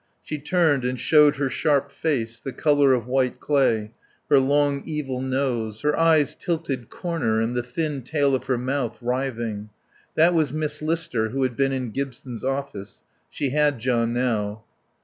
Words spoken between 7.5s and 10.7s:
the thin tail of her mouth, writhing. That was